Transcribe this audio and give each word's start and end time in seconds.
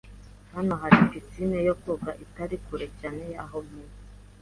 Hano 0.53 0.73
hari 0.81 0.97
pisine 1.09 1.57
yo 1.67 1.75
koga 1.83 2.11
itari 2.25 2.55
kure 2.65 2.87
cyane 2.99 3.23
y'aho 3.33 3.57
ntuye. 3.65 3.97